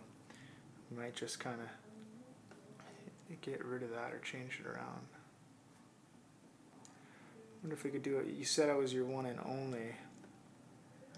We 0.90 0.96
might 0.96 1.14
just 1.14 1.40
kind 1.40 1.60
of 1.60 3.40
get 3.42 3.62
rid 3.64 3.82
of 3.82 3.90
that 3.90 4.14
or 4.14 4.20
change 4.20 4.60
it 4.60 4.66
around. 4.66 5.08
wonder 7.62 7.74
if 7.74 7.84
we 7.84 7.90
could 7.90 8.02
do 8.02 8.18
it. 8.18 8.28
You 8.28 8.44
said 8.46 8.70
I 8.70 8.76
was 8.76 8.94
your 8.94 9.04
one 9.04 9.26
and 9.26 9.40
only. 9.44 9.96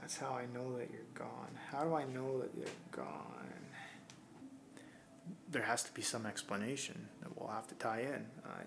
That's 0.00 0.17
how 0.17 0.35
I 0.35 0.47
know 0.55 0.76
that 0.78 0.90
you're 0.90 1.12
gone. 1.14 1.50
How 1.71 1.85
do 1.85 1.95
I 1.95 2.05
know 2.05 2.40
that 2.40 2.50
you're 2.57 2.67
gone? 2.93 3.35
There 5.50 5.62
has 5.62 5.83
to 5.85 5.93
be 5.93 6.02
some 6.02 6.26
explanation 6.26 7.09
that 7.21 7.37
we'll 7.37 7.50
have 7.50 7.67
to 7.69 7.75
tie 7.75 8.00
in. 8.00 8.26
Uh, 8.45 8.62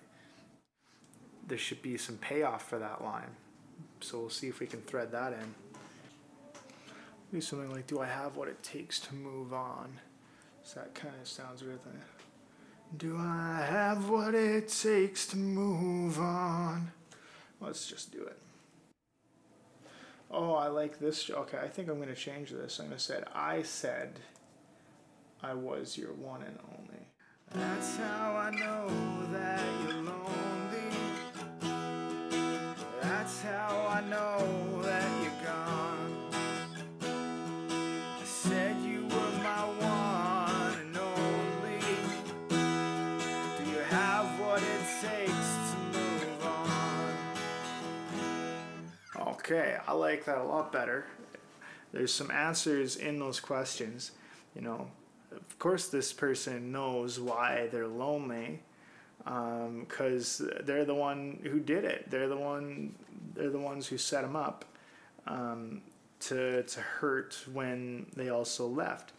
there 1.48 1.58
should 1.58 1.82
be 1.82 1.98
some 1.98 2.18
payoff 2.18 2.68
for 2.68 2.80
that 2.80 3.04
line. 3.04 3.36
So 4.00 4.20
we'll 4.20 4.30
see 4.30 4.48
if 4.48 4.60
we 4.60 4.68
can 4.68 4.82
thread 4.82 5.12
that 5.12 5.34
in. 5.34 5.56
Maybe 7.32 7.42
something 7.42 7.72
like, 7.72 7.88
"Do 7.88 8.00
I 8.00 8.08
have 8.08 8.36
what 8.36 8.48
it 8.48 8.62
takes 8.62 9.00
to 9.02 9.16
move 9.16 9.54
on?" 9.54 10.00
So 10.64 10.80
that 10.82 10.94
kind 10.94 11.16
of 11.20 11.28
sounds 11.28 11.64
weird. 11.64 11.80
Do 12.98 13.18
I 13.18 13.66
have 13.68 14.10
what 14.10 14.36
it 14.36 14.68
takes 14.68 15.26
to 15.28 15.38
move 15.38 16.20
on? 16.20 16.92
Let's 17.60 17.88
just 17.88 18.12
do 18.12 18.24
it. 18.24 18.38
Oh, 20.34 20.54
I 20.54 20.68
like 20.68 21.00
this. 21.00 21.30
Okay, 21.30 21.58
I 21.58 21.68
think 21.68 21.90
I'm 21.90 21.98
going 21.98 22.08
to 22.08 22.16
change 22.16 22.52
this. 22.52 22.80
I'm 22.80 22.86
going 22.88 22.98
to 22.98 23.04
say, 23.04 23.22
I 23.36 23.64
said 23.64 24.20
I 25.44 25.54
was 25.54 25.98
your 25.98 26.14
one 26.14 26.42
and 26.44 26.58
only. 26.78 27.06
That's 27.54 27.98
how 27.98 28.36
I 28.38 28.52
know 28.52 28.88
that 29.34 29.62
you're 29.84 30.04
lonely. 30.04 30.92
That's 33.02 33.42
how 33.42 33.88
I 33.90 34.02
know 34.10 34.61
Okay, 49.52 49.76
I 49.86 49.92
like 49.92 50.24
that 50.26 50.38
a 50.38 50.44
lot 50.44 50.72
better. 50.72 51.04
There's 51.92 52.14
some 52.14 52.32
answers 52.32 52.96
in 52.96 53.20
those 53.20 53.42
questions. 53.42 54.12
You 54.56 54.62
know, 54.62 54.88
of 55.30 55.60
course, 55.60 55.90
this 55.90 56.14
person 56.14 56.72
knows 56.72 57.20
why 57.20 57.68
they're 57.70 57.86
lonely 57.86 58.62
because 59.26 60.40
um, 60.40 60.52
they're 60.64 60.86
the 60.86 60.96
one 60.96 61.42
who 61.44 61.60
did 61.60 61.84
it. 61.84 62.10
They're 62.10 62.30
the 62.30 62.38
one. 62.38 62.96
They're 63.34 63.50
the 63.50 63.60
ones 63.60 63.88
who 63.88 63.98
set 63.98 64.22
them 64.22 64.38
up 64.38 64.64
um, 65.28 65.82
to 66.22 66.64
to 66.64 66.80
hurt 66.80 67.38
when 67.52 68.06
they 68.16 68.30
also 68.30 68.68
left. 68.68 69.12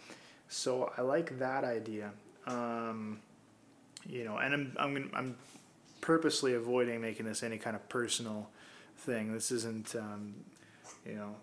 So 0.49 0.95
I 0.97 1.03
like 1.03 1.41
that 1.41 1.63
idea. 1.63 2.11
Um, 2.47 3.21
you 4.09 4.25
know, 4.25 4.39
and 4.39 4.55
I'm 4.55 4.77
I'm 4.79 5.11
I'm 5.13 5.37
purposely 6.01 6.55
avoiding 6.55 7.03
making 7.03 7.27
this 7.27 7.43
any 7.43 7.59
kind 7.59 7.77
of 7.77 7.87
personal 7.91 8.49
thing. 9.03 9.33
This 9.33 9.51
isn't, 9.51 9.95
um, 9.97 10.35
you 11.05 11.15
know, 11.15 11.35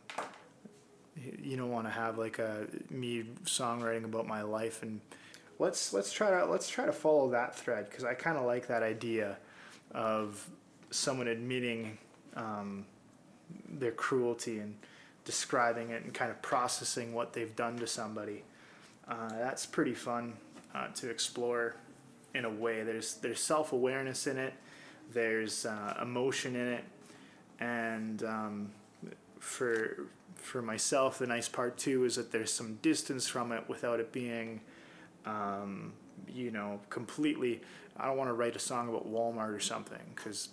you 1.41 1.57
don't 1.57 1.71
want 1.71 1.85
to 1.85 1.91
have 1.91 2.17
like 2.17 2.39
a 2.39 2.65
me 2.89 3.25
songwriting 3.43 4.05
about 4.05 4.25
my 4.25 4.41
life 4.41 4.83
and 4.83 5.01
let's 5.59 5.91
let's 5.91 6.11
try 6.11 6.29
to 6.29 6.45
let's 6.45 6.69
try 6.69 6.85
to 6.85 6.93
follow 6.93 7.29
that 7.29 7.55
thread 7.55 7.89
because 7.89 8.05
I 8.05 8.13
kind 8.13 8.37
of 8.37 8.45
like 8.45 8.67
that 8.67 8.81
idea 8.81 9.37
of 9.91 10.47
someone 10.91 11.27
admitting 11.27 11.97
um, 12.35 12.85
their 13.67 13.91
cruelty 13.91 14.59
and 14.59 14.75
describing 15.25 15.89
it 15.91 16.03
and 16.03 16.13
kind 16.13 16.31
of 16.31 16.41
processing 16.41 17.13
what 17.13 17.33
they've 17.33 17.55
done 17.55 17.77
to 17.79 17.87
somebody. 17.87 18.43
Uh, 19.07 19.29
that's 19.29 19.65
pretty 19.65 19.93
fun 19.93 20.33
uh, 20.73 20.87
to 20.95 21.09
explore 21.09 21.75
in 22.33 22.45
a 22.45 22.49
way. 22.49 22.83
There's 22.83 23.15
there's 23.15 23.41
self 23.41 23.73
awareness 23.73 24.25
in 24.25 24.37
it. 24.37 24.53
There's 25.11 25.65
uh, 25.65 25.97
emotion 26.01 26.55
in 26.55 26.67
it 26.67 26.83
and 27.59 28.23
um, 28.23 28.71
for 29.39 30.07
for 30.35 30.61
myself, 30.61 31.19
the 31.19 31.27
nice 31.27 31.49
part 31.49 31.77
too 31.77 32.05
is 32.05 32.15
that 32.15 32.31
there's 32.31 32.51
some 32.51 32.75
distance 32.81 33.27
from 33.27 33.51
it 33.51 33.67
without 33.67 33.99
it 33.99 34.11
being, 34.11 34.61
um, 35.25 35.93
you 36.27 36.51
know, 36.51 36.79
completely. 36.89 37.61
I 37.97 38.05
don't 38.05 38.17
want 38.17 38.29
to 38.29 38.33
write 38.33 38.55
a 38.55 38.59
song 38.59 38.87
about 38.87 39.11
Walmart 39.11 39.53
or 39.53 39.59
something 39.59 39.99
because 40.15 40.49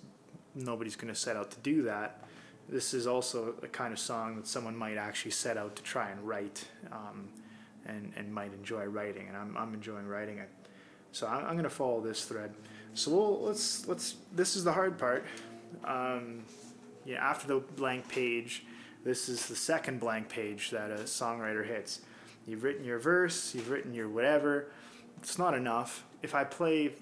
nobody's 0.55 0.97
going 0.97 1.13
to 1.13 1.19
set 1.19 1.37
out 1.37 1.51
to 1.53 1.61
do 1.61 1.83
that. 1.83 2.25
This 2.69 2.93
is 2.93 3.07
also 3.07 3.55
a 3.63 3.69
kind 3.69 3.93
of 3.93 4.01
song 4.01 4.37
that 4.37 4.49
someone 4.49 4.77
might 4.77 4.97
actually 4.97 5.31
set 5.31 5.57
out 5.57 5.77
to 5.77 5.83
try 5.85 6.11
and 6.11 6.21
write, 6.27 6.67
um, 6.91 7.29
and 7.87 8.13
and 8.17 8.35
might 8.35 8.53
enjoy 8.53 8.85
writing, 8.87 9.29
and 9.29 9.37
I'm 9.37 9.57
I'm 9.57 9.73
enjoying 9.73 10.07
writing 10.07 10.39
it. 10.39 10.51
So 11.13 11.29
I'm, 11.29 11.45
I'm 11.45 11.53
going 11.53 11.63
to 11.63 11.71
follow 11.71 12.01
this 12.01 12.25
thread. 12.25 12.53
So 12.95 13.13
we'll, 13.13 13.43
let's 13.43 13.87
let's. 13.87 14.17
This 14.35 14.57
is 14.57 14.65
the 14.65 14.73
hard 14.73 14.99
part. 14.99 15.25
Um, 15.85 16.45
yeah, 17.07 17.25
after 17.25 17.47
the 17.47 17.61
blank 17.61 18.09
page, 18.09 18.65
this 19.05 19.29
is 19.29 19.47
the 19.47 19.57
second 19.57 20.01
blank 20.01 20.29
page 20.29 20.71
that 20.71 20.91
a 20.91 21.05
songwriter 21.05 21.67
hits. 21.67 22.01
You've 22.47 22.65
written 22.65 22.85
your 22.85 22.99
verse, 22.99 23.55
you've 23.55 23.71
written 23.71 23.95
your 23.95 24.09
whatever. 24.09 24.67
It's 25.19 25.39
not 25.39 25.55
enough. 25.55 26.05
If 26.23 26.35
I 26.35 26.45
play 26.45 26.93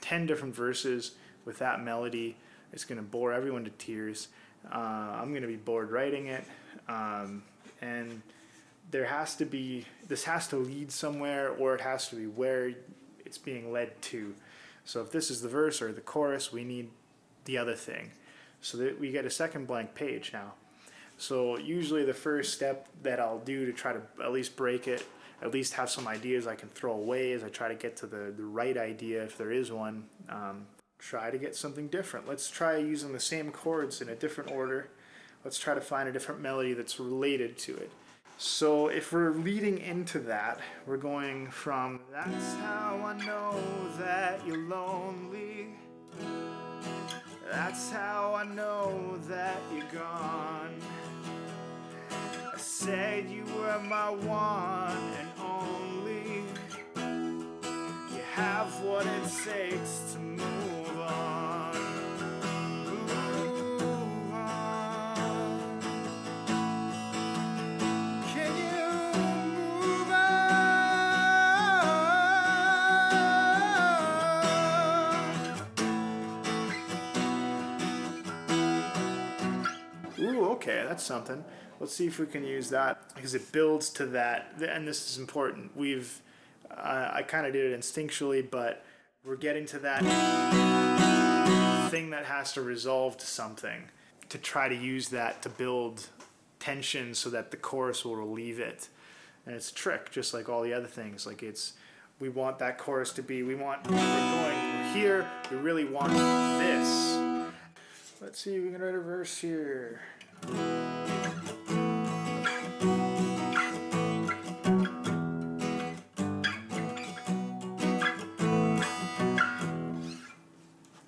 10 0.00 0.26
different 0.26 0.54
verses 0.54 1.12
with 1.44 1.58
that 1.58 1.82
melody, 1.82 2.36
it's 2.72 2.84
going 2.84 2.98
to 2.98 3.04
bore 3.04 3.32
everyone 3.32 3.64
to 3.64 3.70
tears. 3.70 4.28
Uh, 4.72 4.78
I'm 4.78 5.30
going 5.30 5.42
to 5.42 5.48
be 5.48 5.56
bored 5.56 5.90
writing 5.90 6.26
it. 6.26 6.44
Um, 6.88 7.44
and 7.80 8.22
there 8.90 9.04
has 9.04 9.36
to 9.36 9.44
be, 9.44 9.86
this 10.08 10.24
has 10.24 10.48
to 10.48 10.56
lead 10.56 10.90
somewhere 10.90 11.50
or 11.50 11.74
it 11.74 11.80
has 11.80 12.08
to 12.08 12.16
be 12.16 12.26
where 12.26 12.72
it's 13.24 13.38
being 13.38 13.72
led 13.72 14.00
to. 14.02 14.34
So 14.84 15.00
if 15.00 15.10
this 15.10 15.30
is 15.30 15.40
the 15.40 15.48
verse 15.48 15.80
or 15.80 15.92
the 15.92 16.00
chorus, 16.00 16.52
we 16.52 16.64
need 16.64 16.90
the 17.44 17.58
other 17.58 17.74
thing. 17.74 18.10
So 18.64 18.78
that 18.78 18.98
we 18.98 19.10
get 19.10 19.26
a 19.26 19.30
second 19.30 19.66
blank 19.66 19.94
page 19.94 20.32
now. 20.32 20.54
So 21.18 21.58
usually 21.58 22.02
the 22.02 22.14
first 22.14 22.54
step 22.54 22.88
that 23.02 23.20
I'll 23.20 23.40
do 23.40 23.66
to 23.66 23.72
try 23.74 23.92
to 23.92 24.00
at 24.22 24.32
least 24.32 24.56
break 24.56 24.88
it, 24.88 25.06
at 25.42 25.52
least 25.52 25.74
have 25.74 25.90
some 25.90 26.08
ideas 26.08 26.46
I 26.46 26.54
can 26.54 26.70
throw 26.70 26.94
away 26.94 27.32
as 27.32 27.44
I 27.44 27.50
try 27.50 27.68
to 27.68 27.74
get 27.74 27.94
to 27.98 28.06
the, 28.06 28.32
the 28.34 28.42
right 28.42 28.78
idea 28.78 29.22
if 29.22 29.36
there 29.36 29.52
is 29.52 29.70
one. 29.70 30.06
Um, 30.30 30.64
try 30.98 31.30
to 31.30 31.36
get 31.36 31.54
something 31.54 31.88
different. 31.88 32.26
Let's 32.26 32.48
try 32.48 32.78
using 32.78 33.12
the 33.12 33.20
same 33.20 33.50
chords 33.50 34.00
in 34.00 34.08
a 34.08 34.14
different 34.14 34.50
order. 34.50 34.88
Let's 35.44 35.58
try 35.58 35.74
to 35.74 35.82
find 35.82 36.08
a 36.08 36.12
different 36.12 36.40
melody 36.40 36.72
that's 36.72 36.98
related 36.98 37.58
to 37.58 37.76
it. 37.76 37.90
So 38.38 38.88
if 38.88 39.12
we're 39.12 39.32
leading 39.32 39.76
into 39.76 40.20
that, 40.20 40.58
we're 40.86 40.96
going 40.96 41.50
from 41.50 42.00
That's 42.10 42.54
how 42.54 42.98
I 43.04 43.26
know 43.26 43.60
that 43.98 44.44
you're 44.46 44.56
lonely. 44.56 45.66
That's 47.50 47.90
how 47.90 48.34
I 48.34 48.44
know 48.44 49.18
that 49.28 49.58
you're 49.74 49.84
gone. 49.92 50.74
I 52.10 52.56
said 52.56 53.28
you 53.28 53.44
were 53.56 53.78
my 53.80 54.10
one 54.10 54.96
and 55.18 55.28
only. 55.40 56.44
You 56.96 58.22
have 58.32 58.80
what 58.80 59.06
it 59.06 59.22
takes 59.44 60.12
to 60.12 60.18
move 60.18 60.53
okay, 80.64 80.84
that's 80.86 81.02
something. 81.02 81.44
Let's 81.78 81.94
see 81.94 82.06
if 82.06 82.18
we 82.18 82.26
can 82.26 82.44
use 82.44 82.70
that 82.70 83.14
because 83.14 83.34
it 83.34 83.52
builds 83.52 83.90
to 83.90 84.06
that, 84.06 84.54
and 84.66 84.88
this 84.88 85.10
is 85.10 85.18
important. 85.18 85.76
We've, 85.76 86.20
uh, 86.70 87.10
I 87.12 87.22
kind 87.22 87.46
of 87.46 87.52
did 87.52 87.72
it 87.72 87.78
instinctually, 87.78 88.48
but 88.48 88.84
we're 89.24 89.36
getting 89.36 89.66
to 89.66 89.78
that 89.80 90.00
thing 91.90 92.10
that 92.10 92.24
has 92.24 92.52
to 92.54 92.62
resolve 92.62 93.18
to 93.18 93.26
something 93.26 93.84
to 94.30 94.38
try 94.38 94.68
to 94.68 94.74
use 94.74 95.10
that 95.10 95.42
to 95.42 95.48
build 95.48 96.08
tension 96.58 97.14
so 97.14 97.28
that 97.30 97.50
the 97.50 97.56
chorus 97.56 98.04
will 98.04 98.16
relieve 98.16 98.58
it. 98.58 98.88
And 99.44 99.54
it's 99.54 99.70
a 99.70 99.74
trick, 99.74 100.10
just 100.10 100.32
like 100.32 100.48
all 100.48 100.62
the 100.62 100.72
other 100.72 100.86
things. 100.86 101.26
Like 101.26 101.42
it's, 101.42 101.74
we 102.20 102.30
want 102.30 102.58
that 102.60 102.78
chorus 102.78 103.12
to 103.12 103.22
be, 103.22 103.42
we 103.42 103.54
want, 103.54 103.86
we're 103.86 103.96
going, 103.96 104.94
here, 104.94 105.28
we 105.50 105.58
really 105.58 105.84
want 105.84 106.14
this. 106.58 107.18
Let's 108.20 108.40
see, 108.40 108.58
we 108.58 108.70
can 108.70 108.80
write 108.80 108.94
a 108.94 109.00
verse 109.00 109.36
here. 109.36 110.00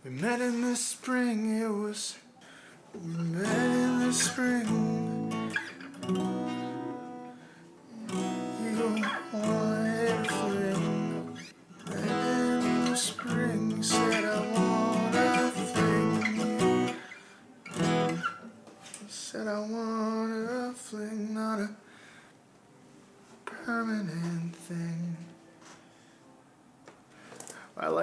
We 0.04 0.10
met 0.10 0.40
in 0.40 0.62
the 0.62 0.76
spring, 0.76 1.60
it 1.60 1.68
was. 1.68 2.16
We 2.94 3.24
met 3.24 3.66
in 3.66 4.06
the 4.06 4.12
spring. 4.12 4.96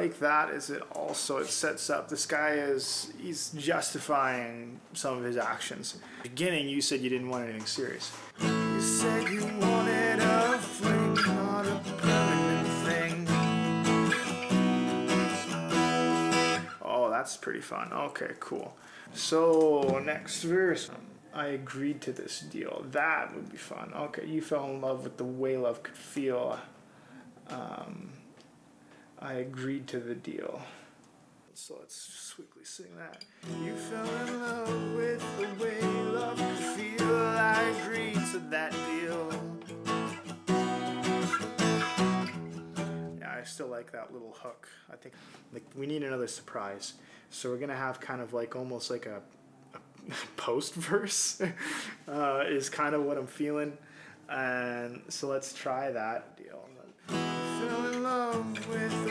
Like 0.04 0.20
that 0.20 0.50
is 0.50 0.70
it 0.70 0.84
also 0.92 1.38
it 1.38 1.48
sets 1.48 1.90
up 1.90 2.10
this 2.10 2.26
guy 2.26 2.56
is 2.56 3.14
he's 3.22 3.52
justifying 3.52 4.82
some 4.92 5.18
of 5.18 5.24
his 5.24 5.38
actions. 5.38 5.98
Beginning 6.24 6.68
you 6.68 6.82
said 6.82 7.00
you 7.00 7.10
didn't 7.10 7.30
want 7.30 7.46
anything 7.46 7.66
serious. 7.66 8.12
You 8.42 8.82
said 8.82 9.30
you 9.30 9.46
wanted 9.62 10.20
a 10.20 10.58
fling, 10.58 11.14
not 11.14 11.66
a 11.66 11.80
permanent 11.98 12.68
thing. 12.86 13.28
Oh, 16.82 17.08
that's 17.10 17.38
pretty 17.38 17.62
fun. 17.62 17.94
Okay, 17.94 18.32
cool. 18.42 18.76
So 19.14 20.02
next 20.04 20.44
verse. 20.44 20.90
I 21.36 21.48
agreed 21.48 22.02
to 22.02 22.12
this 22.12 22.42
deal. 22.42 22.86
That 22.92 23.34
would 23.34 23.50
be 23.50 23.58
fun. 23.58 23.92
Okay, 23.96 24.28
you 24.28 24.40
fell 24.40 24.66
in 24.66 24.82
love 24.82 25.04
with 25.04 25.18
the 25.18 25.24
way 25.24 25.58
love 25.58 25.82
could 25.82 25.98
feel. 25.98 26.60
Um, 27.50 28.12
I 29.24 29.36
agreed 29.36 29.88
to 29.88 30.02
the 30.02 30.16
deal. 30.16 30.62
So 31.54 31.78
let's 31.80 32.08
just 32.08 32.36
quickly 32.36 32.66
sing 32.66 32.88
that. 32.98 33.24
You 33.64 33.74
fell 33.74 34.28
in 34.28 34.40
love 34.42 34.96
with 34.96 35.38
the 35.38 35.64
way 35.64 35.82
love 36.12 36.36
could 36.36 36.58
feel. 36.58 37.16
I 37.16 37.62
agreed 37.62 38.20
to 38.32 38.40
that 38.50 38.74
deal. 38.74 39.30
Yeah, 43.18 43.36
I 43.40 43.44
still 43.46 43.68
like 43.68 43.94
that 43.94 44.12
little 44.12 44.36
hook. 44.38 44.68
I 44.92 44.98
think 44.98 45.16
like 45.54 45.64
we 45.74 45.86
need 45.86 46.04
another 46.04 46.28
surprise. 46.28 46.94
So 47.30 47.50
we're 47.50 47.60
gonna 47.60 47.78
have 47.78 48.02
kind 48.02 48.20
of 48.20 48.34
like 48.34 48.58
almost 48.58 48.92
like 48.92 49.06
a, 49.06 49.22
a 49.74 49.80
post 50.36 50.74
verse 50.74 51.42
uh, 52.10 52.44
is 52.46 52.70
kind 52.70 52.94
of 52.94 53.04
what 53.04 53.18
I'm 53.18 53.28
feeling. 53.28 53.78
And 54.28 55.02
so 55.08 55.30
let's 55.30 55.54
try 55.54 55.92
that 55.92 56.36
deal. 56.36 56.60
Fell 57.08 57.94
in 57.94 58.04
love 58.04 58.70
with 58.70 59.03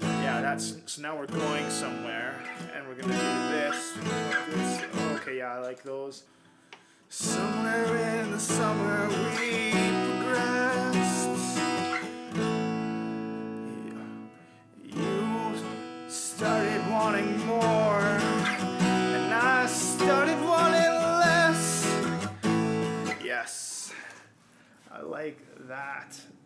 Yeah, 0.00 0.40
that's 0.40 0.76
so 0.86 1.02
now 1.02 1.16
we're 1.16 1.26
going 1.26 1.70
somewhere, 1.70 2.34
and 2.74 2.86
we're 2.88 2.94
gonna 2.94 3.12
do 3.12 3.18
this. 3.54 3.92
this. 4.48 4.82
Okay, 5.20 5.38
yeah, 5.38 5.54
I 5.54 5.58
like 5.58 5.82
those. 5.82 6.24
Somewhere 7.08 8.20
in 8.20 8.32
the 8.32 8.40
summer 8.40 9.08
we 9.08 9.89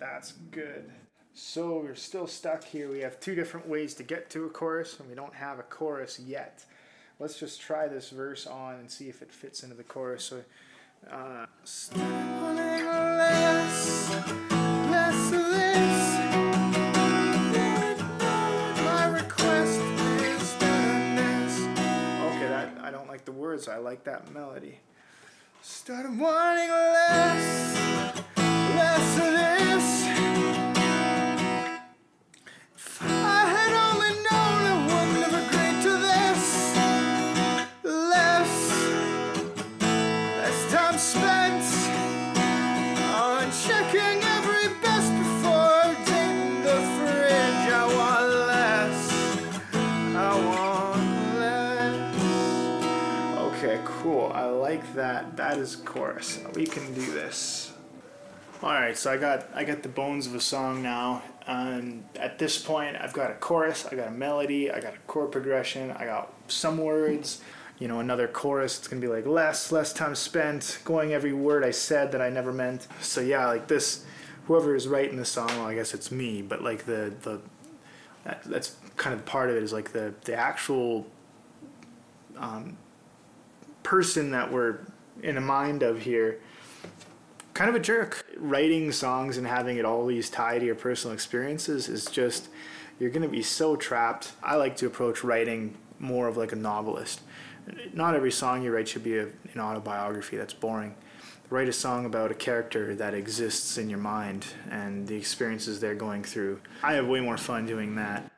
That's 0.04 0.32
good. 0.50 0.90
So 1.32 1.78
we're 1.78 1.94
still 1.94 2.26
stuck 2.26 2.62
here. 2.62 2.90
We 2.90 3.00
have 3.00 3.18
two 3.20 3.34
different 3.34 3.66
ways 3.66 3.94
to 3.94 4.02
get 4.02 4.28
to 4.30 4.44
a 4.44 4.50
chorus, 4.50 5.00
and 5.00 5.08
we 5.08 5.14
don't 5.14 5.32
have 5.32 5.58
a 5.58 5.62
chorus 5.62 6.20
yet. 6.20 6.62
Let's 7.18 7.40
just 7.40 7.58
try 7.58 7.88
this 7.88 8.10
verse 8.10 8.46
on 8.46 8.74
and 8.74 8.90
see 8.90 9.08
if 9.08 9.22
it 9.22 9.32
fits 9.32 9.62
into 9.62 9.74
the 9.74 9.82
chorus. 9.82 10.24
So, 10.24 10.44
uh, 11.10 11.46
less, 11.64 11.90
less. 14.90 15.30
Okay, 22.20 22.48
that 22.48 22.68
I 22.82 22.90
don't 22.90 23.08
like 23.08 23.24
the 23.24 23.32
words. 23.32 23.68
I 23.68 23.78
like 23.78 24.04
that 24.04 24.30
melody. 24.34 24.80
Started 25.62 26.18
wanting 26.18 26.68
less, 26.68 27.74
less 28.36 29.16
of 29.16 29.32
this. 29.32 29.93
Like 54.76 54.94
that. 54.94 55.36
That 55.36 55.58
is 55.58 55.76
chorus. 55.76 56.40
We 56.54 56.66
can 56.66 56.92
do 56.94 57.12
this. 57.12 57.72
All 58.62 58.70
right, 58.70 58.96
so 58.96 59.12
I 59.12 59.16
got 59.16 59.48
I 59.54 59.64
got 59.64 59.82
the 59.82 59.88
bones 59.88 60.26
of 60.26 60.34
a 60.34 60.40
song 60.40 60.82
now, 60.82 61.22
and 61.46 62.04
at 62.16 62.38
this 62.38 62.58
point, 62.58 62.96
I've 62.98 63.12
got 63.12 63.30
a 63.30 63.34
chorus, 63.34 63.86
I 63.86 63.94
got 63.94 64.08
a 64.08 64.12
melody, 64.12 64.70
I 64.70 64.80
got 64.80 64.94
a 64.94 64.98
chord 65.06 65.32
progression, 65.32 65.90
I 65.90 66.06
got 66.06 66.32
some 66.48 66.78
words. 66.78 67.42
You 67.80 67.88
know, 67.88 67.98
another 67.98 68.28
chorus. 68.28 68.78
It's 68.78 68.86
gonna 68.86 69.02
be 69.02 69.08
like 69.08 69.26
less, 69.26 69.72
less 69.72 69.92
time 69.92 70.14
spent 70.14 70.78
going 70.84 71.12
every 71.12 71.32
word 71.32 71.64
I 71.64 71.72
said 71.72 72.12
that 72.12 72.22
I 72.22 72.30
never 72.30 72.52
meant. 72.52 72.86
So 73.00 73.20
yeah, 73.20 73.46
like 73.46 73.66
this. 73.66 74.04
Whoever 74.46 74.74
is 74.74 74.86
writing 74.86 75.16
the 75.16 75.24
song, 75.24 75.48
well, 75.48 75.64
I 75.64 75.74
guess 75.74 75.94
it's 75.94 76.10
me, 76.10 76.42
but 76.42 76.62
like 76.62 76.84
the 76.84 77.12
the 77.22 77.40
that, 78.24 78.44
that's 78.44 78.76
kind 78.96 79.14
of 79.14 79.24
part 79.24 79.48
of 79.50 79.56
it 79.56 79.62
is 79.62 79.72
like 79.72 79.92
the 79.92 80.14
the 80.24 80.34
actual 80.34 81.06
um, 82.36 82.76
person 83.84 84.32
that 84.32 84.52
we're 84.52 84.80
in 85.22 85.36
a 85.36 85.40
mind 85.40 85.84
of 85.84 86.02
here 86.02 86.40
kind 87.54 87.70
of 87.70 87.76
a 87.76 87.80
jerk. 87.80 88.26
Writing 88.36 88.92
songs 88.92 89.38
and 89.38 89.46
having 89.46 89.78
it 89.78 89.84
always 89.84 90.28
tie 90.28 90.58
to 90.58 90.64
your 90.64 90.74
personal 90.74 91.14
experiences 91.14 91.88
is 91.88 92.04
just 92.06 92.48
you're 92.98 93.10
going 93.10 93.22
to 93.22 93.28
be 93.28 93.42
so 93.42 93.76
trapped. 93.76 94.32
I 94.42 94.56
like 94.56 94.76
to 94.78 94.86
approach 94.86 95.24
writing 95.24 95.76
more 95.98 96.28
of 96.28 96.36
like 96.36 96.52
a 96.52 96.56
novelist. 96.56 97.22
Not 97.94 98.14
every 98.14 98.32
song 98.32 98.62
you 98.62 98.72
write 98.72 98.88
should 98.88 99.04
be 99.04 99.16
a, 99.16 99.28
an 99.54 99.60
autobiography 99.60 100.36
that's 100.36 100.52
boring. 100.52 100.96
Write 101.48 101.68
a 101.68 101.72
song 101.72 102.04
about 102.04 102.30
a 102.30 102.34
character 102.34 102.94
that 102.96 103.14
exists 103.14 103.78
in 103.78 103.88
your 103.88 103.98
mind 103.98 104.46
and 104.70 105.06
the 105.06 105.16
experiences 105.16 105.80
they're 105.80 105.94
going 105.94 106.24
through. 106.24 106.60
I 106.82 106.94
have 106.94 107.06
way 107.06 107.20
more 107.20 107.36
fun 107.36 107.66
doing 107.66 107.94
that 107.94 108.30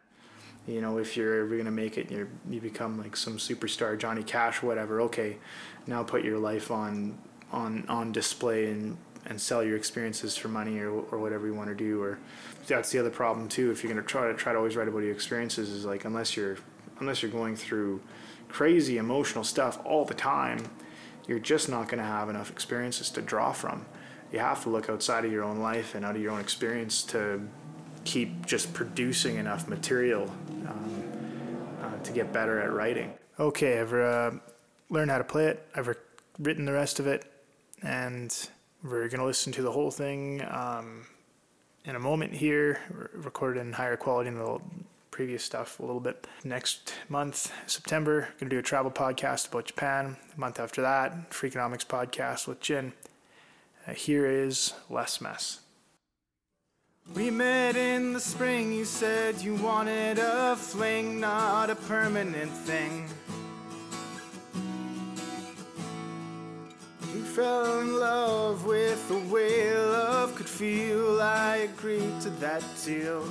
you 0.66 0.80
know, 0.80 0.98
if 0.98 1.16
you're 1.16 1.44
ever 1.44 1.56
gonna 1.56 1.70
make 1.70 1.96
it, 1.96 2.10
you 2.10 2.28
you 2.50 2.60
become 2.60 2.98
like 2.98 3.16
some 3.16 3.38
superstar, 3.38 3.96
Johnny 3.98 4.22
Cash, 4.22 4.62
whatever. 4.62 5.00
Okay, 5.02 5.36
now 5.86 6.02
put 6.02 6.24
your 6.24 6.38
life 6.38 6.70
on 6.70 7.18
on 7.52 7.84
on 7.88 8.12
display 8.12 8.70
and 8.70 8.96
and 9.26 9.40
sell 9.40 9.62
your 9.62 9.76
experiences 9.76 10.36
for 10.36 10.48
money 10.48 10.78
or 10.78 10.90
or 10.90 11.18
whatever 11.18 11.46
you 11.46 11.54
want 11.54 11.68
to 11.68 11.74
do. 11.74 12.02
Or 12.02 12.18
that's 12.66 12.90
the 12.90 12.98
other 12.98 13.10
problem 13.10 13.48
too. 13.48 13.70
If 13.70 13.82
you're 13.82 13.92
gonna 13.92 14.06
try 14.06 14.26
to 14.26 14.34
try 14.34 14.52
to 14.52 14.58
always 14.58 14.74
write 14.76 14.88
about 14.88 14.98
your 15.00 15.12
experiences, 15.12 15.70
is 15.70 15.84
like 15.84 16.04
unless 16.04 16.36
you're 16.36 16.58
unless 16.98 17.22
you're 17.22 17.30
going 17.30 17.54
through 17.54 18.00
crazy 18.48 18.98
emotional 18.98 19.44
stuff 19.44 19.78
all 19.84 20.04
the 20.04 20.14
time, 20.14 20.70
you're 21.28 21.38
just 21.38 21.68
not 21.68 21.88
gonna 21.88 22.02
have 22.02 22.28
enough 22.28 22.50
experiences 22.50 23.08
to 23.10 23.22
draw 23.22 23.52
from. 23.52 23.86
You 24.32 24.40
have 24.40 24.64
to 24.64 24.70
look 24.70 24.90
outside 24.90 25.24
of 25.24 25.30
your 25.30 25.44
own 25.44 25.60
life 25.60 25.94
and 25.94 26.04
out 26.04 26.16
of 26.16 26.22
your 26.22 26.32
own 26.32 26.40
experience 26.40 27.04
to 27.04 27.46
keep 28.06 28.46
just 28.46 28.72
producing 28.72 29.36
enough 29.36 29.68
material 29.68 30.32
um, 30.68 31.04
uh, 31.82 32.02
to 32.02 32.12
get 32.12 32.32
better 32.32 32.60
at 32.60 32.72
writing. 32.72 33.12
Okay, 33.38 33.80
I've 33.80 33.92
uh, 33.92 34.30
learned 34.88 35.10
how 35.10 35.18
to 35.18 35.24
play 35.24 35.46
it. 35.46 35.68
I've 35.74 35.94
written 36.38 36.64
the 36.64 36.72
rest 36.72 37.00
of 37.00 37.06
it, 37.06 37.30
and 37.82 38.34
we're 38.82 39.08
gonna 39.08 39.26
listen 39.26 39.52
to 39.52 39.62
the 39.62 39.72
whole 39.72 39.90
thing 39.90 40.42
um, 40.48 41.06
in 41.84 41.96
a 41.96 42.00
moment 42.00 42.32
here. 42.32 42.80
recorded 43.12 43.60
in 43.60 43.72
higher 43.72 43.96
quality 43.96 44.30
than 44.30 44.38
the 44.38 44.60
previous 45.10 45.42
stuff 45.42 45.80
a 45.80 45.82
little 45.82 46.00
bit. 46.00 46.26
Next 46.44 46.94
month, 47.08 47.52
September, 47.66 48.28
gonna 48.38 48.50
do 48.50 48.58
a 48.58 48.62
travel 48.62 48.90
podcast 48.90 49.48
about 49.48 49.66
Japan. 49.66 50.16
A 50.34 50.40
month 50.40 50.60
after 50.60 50.80
that, 50.82 51.30
Freakonomics 51.30 51.86
podcast 51.86 52.46
with 52.46 52.60
Jin. 52.60 52.92
Uh, 53.86 53.92
here 53.92 54.26
is 54.26 54.74
Less 54.88 55.20
Mess. 55.20 55.60
We 57.14 57.30
met 57.30 57.76
in 57.76 58.12
the 58.12 58.20
spring, 58.20 58.72
you 58.72 58.84
said 58.84 59.40
you 59.40 59.54
wanted 59.54 60.18
a 60.18 60.56
fling, 60.56 61.20
not 61.20 61.70
a 61.70 61.76
permanent 61.76 62.50
thing. 62.50 63.08
You 67.14 67.22
fell 67.22 67.80
in 67.80 67.98
love 67.98 68.66
with 68.66 69.08
the 69.08 69.18
way 69.32 69.74
love 69.78 70.34
could 70.34 70.48
feel. 70.48 71.20
I 71.20 71.68
agreed 71.72 72.20
to 72.22 72.30
that 72.40 72.62
deal. 72.84 73.24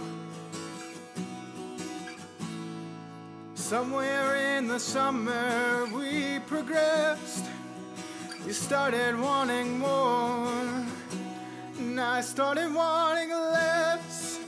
Somewhere 3.56 4.58
in 4.58 4.68
the 4.68 4.80
summer 4.80 5.88
we 5.94 6.40
progressed. 6.48 7.46
You 8.46 8.54
started 8.54 9.20
wanting 9.20 9.80
more. 9.80 10.86
And 11.78 12.00
I 12.00 12.22
started 12.22 12.74
wanting 12.74 13.30
less, 13.30 14.40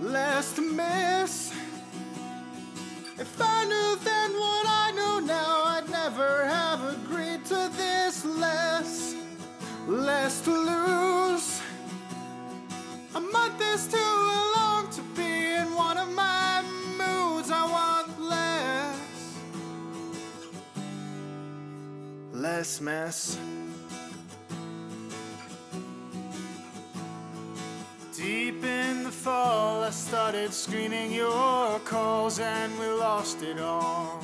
less 0.00 0.52
to 0.54 0.60
miss. 0.60 1.52
If 3.18 3.40
I 3.40 3.64
knew 3.64 3.96
then 4.04 4.32
what 4.32 4.66
I 4.66 4.92
know 4.94 5.18
now, 5.20 5.64
I'd 5.64 5.88
never 5.90 6.44
have 6.44 6.82
agreed 6.84 7.44
to 7.46 7.70
this 7.76 8.24
less, 8.24 9.14
less 9.86 10.42
to 10.42 10.50
lose. 10.50 11.62
A 13.14 13.20
month 13.20 13.60
is 13.60 13.86
too 13.88 14.14
long 14.56 14.90
to 14.90 15.02
be 15.16 15.52
in 15.54 15.74
one 15.74 15.96
of 15.96 16.12
my 16.12 16.62
moods. 16.98 17.50
I 17.50 17.64
want 17.64 18.20
less, 18.20 19.34
less 22.32 22.80
mess. 22.80 23.38
Started 30.10 30.52
screening 30.52 31.12
your 31.12 31.78
calls 31.84 32.40
and 32.40 32.76
we 32.80 32.86
lost 32.88 33.44
it 33.44 33.60
all. 33.60 34.20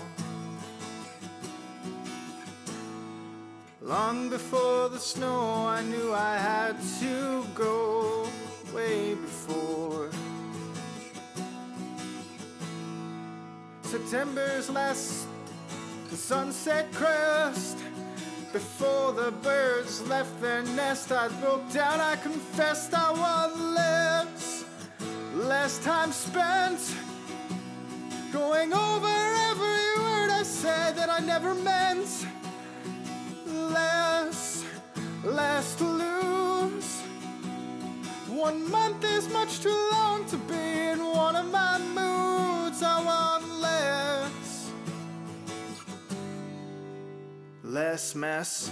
Long 3.81 4.29
before 4.29 4.88
the 4.88 4.99
snow, 4.99 5.64
I 5.68 5.83
knew 5.83 6.12
I 6.12 6.38
had 6.38 6.75
to 6.99 7.46
go 7.55 8.29
way 8.75 9.14
before. 9.14 10.11
September's 13.83 14.68
last, 14.68 15.29
the 16.11 16.16
sunset 16.16 16.92
crest. 16.94 17.79
Before 18.53 19.12
the 19.12 19.31
birds 19.31 20.03
left 20.09 20.40
their 20.40 20.62
nest, 20.62 21.12
I 21.12 21.29
broke 21.40 21.72
down, 21.72 22.01
I 22.01 22.16
confessed 22.16 22.92
I 22.92 23.12
want 23.12 23.61
less. 23.61 24.56
Less 25.37 25.79
time 25.85 26.12
spent 26.12 26.81
going 28.33 28.72
over 28.72 29.07
every 29.51 30.03
word 30.03 30.31
I 30.31 30.42
said 30.42 30.96
that 30.96 31.11
I 31.11 31.18
never 31.18 31.55
meant. 31.55 32.27
Less, 33.46 34.64
less 35.22 35.75
to 35.77 35.85
lose. 35.85 37.01
One 38.29 38.70
month 38.70 39.05
is 39.05 39.29
much 39.29 39.61
too 39.61 39.88
long 39.92 40.25
to 40.27 40.38
be 40.38 40.55
in 40.55 41.05
one 41.05 41.37
of 41.37 41.51
my 41.51 41.79
moods. 41.79 42.83
I 42.83 43.05
want 43.05 43.46
less 43.61 44.72
less 47.62 48.14
mess. 48.14 48.70